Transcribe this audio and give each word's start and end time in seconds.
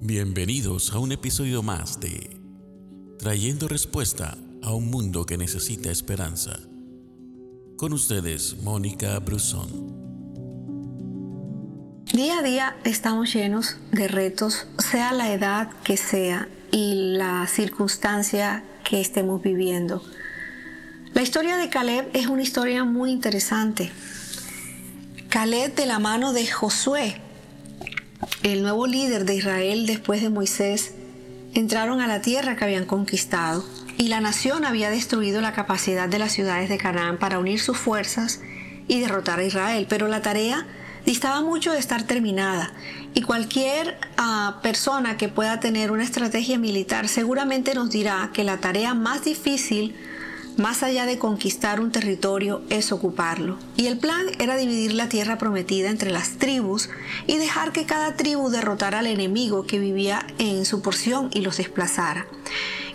Bienvenidos 0.00 0.92
a 0.92 1.00
un 1.00 1.10
episodio 1.10 1.60
más 1.64 1.98
de 1.98 2.40
Trayendo 3.18 3.66
Respuesta 3.66 4.38
a 4.62 4.72
un 4.72 4.90
Mundo 4.90 5.26
que 5.26 5.36
Necesita 5.36 5.90
Esperanza. 5.90 6.60
Con 7.76 7.92
ustedes, 7.92 8.58
Mónica 8.62 9.18
Brusón. 9.18 9.96
Día 12.12 12.38
a 12.38 12.42
día 12.42 12.76
estamos 12.84 13.34
llenos 13.34 13.76
de 13.90 14.06
retos, 14.06 14.68
sea 14.78 15.12
la 15.12 15.32
edad 15.32 15.68
que 15.82 15.96
sea 15.96 16.48
y 16.70 17.16
la 17.16 17.44
circunstancia 17.48 18.62
que 18.88 19.00
estemos 19.00 19.42
viviendo. 19.42 20.04
La 21.12 21.22
historia 21.22 21.56
de 21.56 21.70
Caleb 21.70 22.08
es 22.12 22.28
una 22.28 22.42
historia 22.42 22.84
muy 22.84 23.10
interesante. 23.10 23.90
Caleb 25.28 25.74
de 25.74 25.86
la 25.86 25.98
mano 25.98 26.32
de 26.32 26.46
Josué, 26.46 27.20
el 28.42 28.62
nuevo 28.62 28.86
líder 28.86 29.24
de 29.24 29.34
Israel 29.34 29.86
después 29.86 30.22
de 30.22 30.30
Moisés, 30.30 30.94
entraron 31.54 32.00
a 32.00 32.06
la 32.06 32.20
tierra 32.20 32.56
que 32.56 32.64
habían 32.64 32.84
conquistado 32.84 33.64
y 33.96 34.08
la 34.08 34.20
nación 34.20 34.64
había 34.64 34.90
destruido 34.90 35.40
la 35.40 35.52
capacidad 35.52 36.08
de 36.08 36.18
las 36.18 36.32
ciudades 36.32 36.68
de 36.68 36.78
Canaán 36.78 37.18
para 37.18 37.38
unir 37.38 37.60
sus 37.60 37.76
fuerzas 37.76 38.40
y 38.86 39.00
derrotar 39.00 39.40
a 39.40 39.44
Israel, 39.44 39.86
pero 39.88 40.08
la 40.08 40.22
tarea 40.22 40.66
distaba 41.04 41.42
mucho 41.42 41.72
de 41.72 41.78
estar 41.78 42.04
terminada 42.04 42.72
y 43.14 43.22
cualquier 43.22 43.98
ah, 44.16 44.60
persona 44.62 45.16
que 45.16 45.28
pueda 45.28 45.58
tener 45.58 45.90
una 45.90 46.04
estrategia 46.04 46.58
militar 46.58 47.08
seguramente 47.08 47.74
nos 47.74 47.90
dirá 47.90 48.30
que 48.32 48.44
la 48.44 48.58
tarea 48.58 48.94
más 48.94 49.24
difícil 49.24 49.96
más 50.58 50.82
allá 50.82 51.06
de 51.06 51.18
conquistar 51.18 51.80
un 51.80 51.92
territorio 51.92 52.62
es 52.68 52.92
ocuparlo. 52.92 53.58
Y 53.76 53.86
el 53.86 53.98
plan 53.98 54.26
era 54.40 54.56
dividir 54.56 54.92
la 54.92 55.08
tierra 55.08 55.38
prometida 55.38 55.88
entre 55.88 56.10
las 56.10 56.32
tribus 56.32 56.90
y 57.26 57.38
dejar 57.38 57.72
que 57.72 57.86
cada 57.86 58.16
tribu 58.16 58.50
derrotara 58.50 58.98
al 58.98 59.06
enemigo 59.06 59.66
que 59.66 59.78
vivía 59.78 60.26
en 60.38 60.64
su 60.64 60.82
porción 60.82 61.30
y 61.32 61.40
los 61.40 61.58
desplazara. 61.58 62.26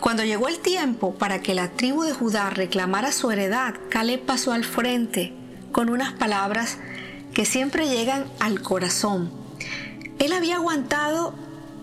Cuando 0.01 0.25
llegó 0.25 0.49
el 0.49 0.59
tiempo 0.59 1.15
para 1.15 1.41
que 1.41 1.55
la 1.55 1.69
tribu 1.69 2.03
de 2.03 2.11
Judá 2.11 2.49
reclamara 2.49 3.13
su 3.13 3.31
heredad, 3.31 3.75
Caleb 3.89 4.25
pasó 4.25 4.51
al 4.51 4.65
frente 4.65 5.33
con 5.71 5.89
unas 5.89 6.11
palabras 6.11 6.77
que 7.33 7.45
siempre 7.45 7.87
llegan 7.87 8.25
al 8.39 8.61
corazón. 8.61 9.31
Él 10.19 10.33
había 10.33 10.57
aguantado 10.57 11.33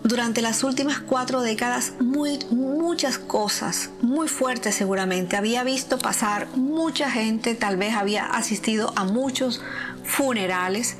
durante 0.03 0.41
las 0.41 0.63
últimas 0.63 0.99
cuatro 0.99 1.41
décadas 1.41 1.93
muy, 1.99 2.39
muchas 2.49 3.17
cosas, 3.17 3.89
muy 4.01 4.27
fuertes 4.27 4.75
seguramente. 4.75 5.37
Había 5.37 5.63
visto 5.63 5.99
pasar 5.99 6.47
mucha 6.55 7.09
gente, 7.11 7.55
tal 7.55 7.77
vez 7.77 7.95
había 7.95 8.25
asistido 8.25 8.93
a 8.95 9.03
muchos 9.03 9.61
funerales. 10.03 10.97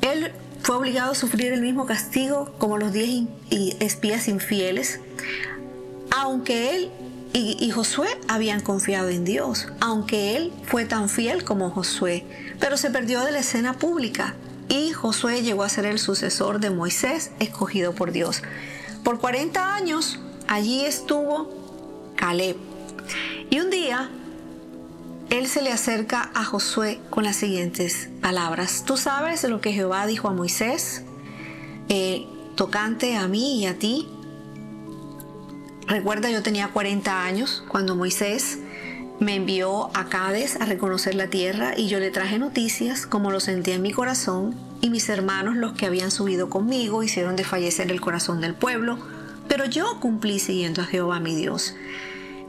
Él 0.00 0.32
fue 0.62 0.76
obligado 0.76 1.12
a 1.12 1.14
sufrir 1.14 1.52
el 1.52 1.62
mismo 1.62 1.86
castigo 1.86 2.52
como 2.58 2.78
los 2.78 2.92
diez 2.92 3.26
espías 3.80 4.28
infieles, 4.28 5.00
aunque 6.10 6.76
él 6.76 6.90
y, 7.32 7.56
y, 7.64 7.70
Josué 7.70 8.08
habían 8.26 8.60
confiado 8.60 9.08
en 9.08 9.24
Dios, 9.24 9.68
aunque 9.78 10.36
él 10.36 10.52
fue 10.64 10.84
tan 10.84 11.08
fiel 11.08 11.44
como 11.44 11.70
Josué, 11.70 12.26
pero 12.58 12.76
se 12.76 12.90
perdió 12.90 13.24
de 13.24 13.30
la 13.30 13.38
escena 13.38 13.74
pública 13.74 14.34
y 14.70 14.92
Josué 14.92 15.42
llegó 15.42 15.64
a 15.64 15.68
ser 15.68 15.84
el 15.84 15.98
sucesor 15.98 16.60
de 16.60 16.70
Moisés 16.70 17.32
escogido 17.40 17.92
por 17.92 18.12
Dios. 18.12 18.42
Por 19.02 19.18
40 19.18 19.74
años 19.74 20.20
allí 20.46 20.84
estuvo 20.84 22.12
Caleb. 22.16 22.56
Y 23.50 23.58
un 23.58 23.68
día 23.68 24.08
él 25.28 25.48
se 25.48 25.60
le 25.60 25.72
acerca 25.72 26.30
a 26.34 26.44
Josué 26.44 27.00
con 27.10 27.24
las 27.24 27.36
siguientes 27.36 28.08
palabras. 28.20 28.84
Tú 28.86 28.96
sabes 28.96 29.42
lo 29.44 29.60
que 29.60 29.72
Jehová 29.72 30.06
dijo 30.06 30.28
a 30.28 30.32
Moisés, 30.32 31.02
eh, 31.88 32.26
tocante 32.54 33.16
a 33.16 33.26
mí 33.26 33.60
y 33.60 33.66
a 33.66 33.76
ti. 33.76 34.08
Recuerda, 35.88 36.30
yo 36.30 36.44
tenía 36.44 36.68
40 36.68 37.24
años 37.24 37.64
cuando 37.68 37.96
Moisés 37.96 38.60
me 39.20 39.34
envió 39.34 39.90
a 39.94 40.08
Cades 40.08 40.56
a 40.56 40.64
reconocer 40.64 41.14
la 41.14 41.28
tierra 41.28 41.74
y 41.76 41.88
yo 41.88 42.00
le 42.00 42.10
traje 42.10 42.38
noticias 42.38 43.06
como 43.06 43.30
lo 43.30 43.38
sentía 43.38 43.74
en 43.74 43.82
mi 43.82 43.92
corazón 43.92 44.56
y 44.80 44.88
mis 44.88 45.10
hermanos 45.10 45.56
los 45.56 45.74
que 45.74 45.84
habían 45.84 46.10
subido 46.10 46.48
conmigo 46.48 47.02
hicieron 47.02 47.36
desfallecer 47.36 47.90
el 47.90 48.00
corazón 48.00 48.40
del 48.40 48.54
pueblo, 48.54 48.98
pero 49.46 49.66
yo 49.66 50.00
cumplí 50.00 50.38
siguiendo 50.38 50.80
a 50.80 50.86
Jehová 50.86 51.20
mi 51.20 51.34
Dios. 51.36 51.74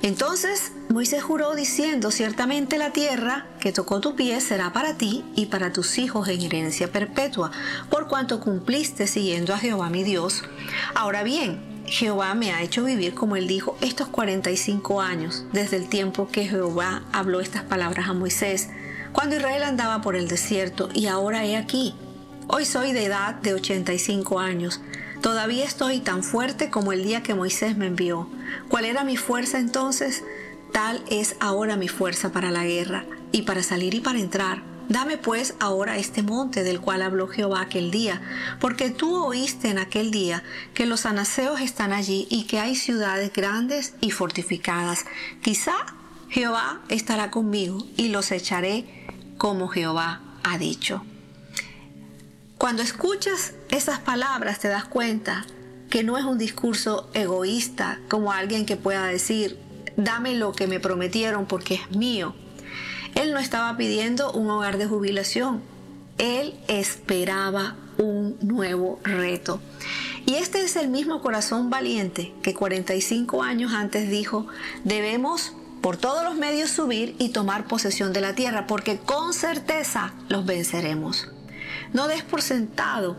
Entonces 0.01 0.71
Moisés 0.89 1.21
juró 1.21 1.55
diciendo, 1.55 2.09
ciertamente 2.09 2.77
la 2.77 2.91
tierra 2.91 3.47
que 3.59 3.73
tocó 3.73 3.99
tu 3.99 4.15
pie 4.15 4.39
será 4.39 4.71
para 4.71 4.97
ti 4.97 5.25
y 5.35 5.47
para 5.47 5.73
tus 5.73 5.97
hijos 5.97 6.29
en 6.29 6.41
herencia 6.41 6.91
perpetua, 6.91 7.51
por 7.89 8.07
cuanto 8.07 8.39
cumpliste 8.39 9.07
siguiendo 9.07 9.53
a 9.53 9.57
Jehová 9.57 9.89
mi 9.89 10.03
Dios. 10.03 10.43
Ahora 10.95 11.21
bien, 11.21 11.70
Jehová 11.85 12.33
me 12.35 12.51
ha 12.51 12.61
hecho 12.61 12.83
vivir, 12.83 13.13
como 13.13 13.35
él 13.35 13.47
dijo, 13.47 13.77
estos 13.81 14.07
45 14.07 15.01
años, 15.01 15.45
desde 15.51 15.77
el 15.77 15.89
tiempo 15.89 16.27
que 16.31 16.45
Jehová 16.45 17.03
habló 17.11 17.41
estas 17.41 17.63
palabras 17.63 18.07
a 18.07 18.13
Moisés, 18.13 18.69
cuando 19.11 19.35
Israel 19.35 19.63
andaba 19.63 20.01
por 20.01 20.15
el 20.15 20.27
desierto, 20.27 20.89
y 20.93 21.07
ahora 21.07 21.45
he 21.45 21.57
aquí. 21.57 21.95
Hoy 22.47 22.65
soy 22.65 22.93
de 22.93 23.05
edad 23.05 23.35
de 23.35 23.53
85 23.53 24.39
años. 24.39 24.81
Todavía 25.21 25.65
estoy 25.65 25.99
tan 25.99 26.23
fuerte 26.23 26.69
como 26.69 26.93
el 26.93 27.03
día 27.03 27.23
que 27.23 27.35
Moisés 27.35 27.77
me 27.77 27.87
envió. 27.87 28.27
¿Cuál 28.69 28.85
era 28.85 29.03
mi 29.03 29.17
fuerza 29.17 29.59
entonces? 29.59 30.23
Tal 30.71 31.03
es 31.09 31.35
ahora 31.39 31.75
mi 31.75 31.87
fuerza 31.87 32.31
para 32.31 32.51
la 32.51 32.63
guerra, 32.63 33.05
y 33.31 33.43
para 33.43 33.63
salir 33.63 33.93
y 33.93 33.99
para 33.99 34.19
entrar 34.19 34.70
Dame 34.91 35.17
pues 35.17 35.53
ahora 35.61 35.97
este 35.97 36.21
monte 36.21 36.65
del 36.65 36.81
cual 36.81 37.01
habló 37.01 37.29
Jehová 37.29 37.61
aquel 37.61 37.91
día, 37.91 38.21
porque 38.59 38.89
tú 38.89 39.23
oíste 39.23 39.69
en 39.69 39.79
aquel 39.79 40.11
día 40.11 40.43
que 40.73 40.85
los 40.85 41.05
anaseos 41.05 41.61
están 41.61 41.93
allí 41.93 42.27
y 42.29 42.43
que 42.43 42.59
hay 42.59 42.75
ciudades 42.75 43.31
grandes 43.31 43.93
y 44.01 44.11
fortificadas. 44.11 45.05
Quizá 45.41 45.71
Jehová 46.27 46.81
estará 46.89 47.31
conmigo 47.31 47.87
y 47.95 48.09
los 48.09 48.33
echaré 48.33 48.83
como 49.37 49.69
Jehová 49.69 50.19
ha 50.43 50.57
dicho. 50.57 51.05
Cuando 52.57 52.83
escuchas 52.83 53.53
esas 53.69 53.99
palabras 53.99 54.59
te 54.59 54.67
das 54.67 54.83
cuenta 54.83 55.45
que 55.89 56.03
no 56.03 56.17
es 56.17 56.25
un 56.25 56.37
discurso 56.37 57.09
egoísta 57.13 58.01
como 58.09 58.33
alguien 58.33 58.65
que 58.65 58.75
pueda 58.75 59.05
decir, 59.05 59.57
dame 59.95 60.35
lo 60.35 60.51
que 60.51 60.67
me 60.67 60.81
prometieron 60.81 61.45
porque 61.45 61.75
es 61.75 61.91
mío 61.91 62.35
él 63.15 63.33
no 63.33 63.39
estaba 63.39 63.77
pidiendo 63.77 64.31
un 64.31 64.49
hogar 64.49 64.77
de 64.77 64.87
jubilación, 64.87 65.61
él 66.17 66.53
esperaba 66.67 67.75
un 67.97 68.37
nuevo 68.41 68.99
reto. 69.03 69.59
Y 70.25 70.35
este 70.35 70.61
es 70.61 70.75
el 70.75 70.89
mismo 70.89 71.21
corazón 71.21 71.69
valiente 71.69 72.33
que 72.43 72.53
45 72.53 73.43
años 73.43 73.73
antes 73.73 74.09
dijo, 74.09 74.47
debemos 74.83 75.53
por 75.81 75.97
todos 75.97 76.23
los 76.23 76.35
medios 76.35 76.69
subir 76.69 77.15
y 77.17 77.29
tomar 77.29 77.65
posesión 77.65 78.13
de 78.13 78.21
la 78.21 78.35
tierra, 78.35 78.67
porque 78.67 78.99
con 78.99 79.33
certeza 79.33 80.13
los 80.29 80.45
venceremos. 80.45 81.27
No 81.91 82.07
des 82.07 82.23
por 82.23 82.41
sentado 82.41 83.17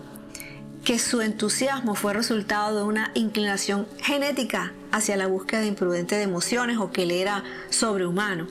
que 0.84 0.98
su 0.98 1.20
entusiasmo 1.20 1.94
fue 1.94 2.12
resultado 2.12 2.76
de 2.78 2.84
una 2.84 3.10
inclinación 3.14 3.86
genética 4.03 4.72
hacia 4.91 5.16
la 5.16 5.26
búsqueda 5.26 5.64
imprudente 5.64 6.16
de 6.16 6.22
emociones 6.22 6.78
o 6.78 6.91
que 6.91 7.03
él 7.03 7.10
era 7.10 7.44
sobrehumano. 7.70 8.47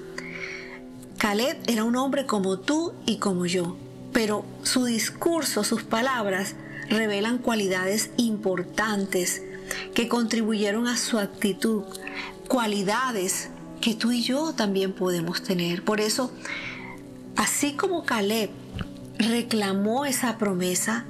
Caleb 1.22 1.56
era 1.68 1.84
un 1.84 1.96
hombre 1.98 2.26
como 2.26 2.58
tú 2.58 2.94
y 3.06 3.18
como 3.18 3.46
yo, 3.46 3.78
pero 4.12 4.44
su 4.64 4.86
discurso, 4.86 5.64
sus 5.64 5.84
palabras, 5.84 6.56
revelan 6.90 7.38
cualidades 7.38 8.10
importantes 8.18 9.44
que 9.94 10.08
contribuyeron 10.08 10.88
a 10.88 10.98
su 10.98 11.20
actitud, 11.20 11.84
cualidades 12.48 13.52
que 13.82 13.94
tú 13.94 14.12
y 14.12 14.24
yo 14.24 14.54
también 14.54 14.94
podemos 14.94 15.44
tener. 15.44 15.84
Por 15.86 16.02
eso, 16.02 16.32
así 17.36 17.74
como 17.74 18.04
Caleb 18.04 18.50
reclamó 19.20 20.06
esa 20.06 20.40
promesa, 20.40 21.06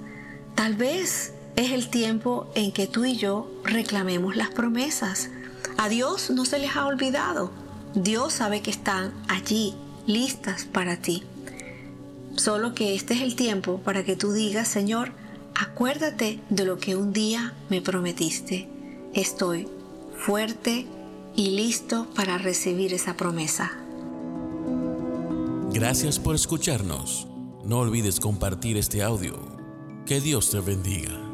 tal 0.56 0.76
vez 0.76 1.32
es 1.56 1.72
el 1.72 1.88
tiempo 1.90 2.52
en 2.54 2.74
que 2.74 2.86
tú 2.86 3.06
y 3.06 3.16
yo 3.16 3.50
reclamemos 3.64 4.36
las 4.36 4.50
promesas. 4.50 5.30
A 5.78 5.88
Dios 5.88 6.32
no 6.32 6.44
se 6.44 6.60
les 6.60 6.76
ha 6.76 6.86
olvidado. 6.86 7.54
Dios 7.96 8.34
sabe 8.34 8.62
que 8.62 8.72
están 8.72 9.14
allí 9.30 9.74
listas 10.14 10.66
para 10.66 10.98
ti. 10.98 11.24
Solo 12.36 12.74
que 12.74 12.96
este 12.96 13.14
es 13.14 13.22
el 13.22 13.36
tiempo 13.36 13.80
para 13.84 14.04
que 14.04 14.16
tú 14.16 14.32
digas, 14.32 14.68
Señor, 14.68 15.12
acuérdate 15.56 16.40
de 16.50 16.66
lo 16.66 16.78
que 16.78 16.96
un 16.96 17.14
día 17.14 17.54
me 17.70 17.82
prometiste. 17.82 18.68
Estoy 19.14 19.68
fuerte 20.16 20.88
y 21.36 21.52
listo 21.52 22.08
para 22.16 22.38
recibir 22.38 22.94
esa 22.94 23.16
promesa. 23.16 23.72
Gracias 25.74 26.20
por 26.20 26.36
escucharnos. 26.36 27.28
No 27.64 27.80
olvides 27.80 28.20
compartir 28.20 28.78
este 28.78 29.04
audio. 29.04 29.40
Que 30.06 30.20
Dios 30.20 30.52
te 30.52 30.60
bendiga. 30.60 31.31